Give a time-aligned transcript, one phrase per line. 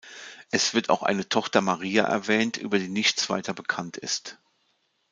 [0.49, 4.39] Es wird auch eine Tochter Maria erwähnt, über die nichts weiter bekannt ist.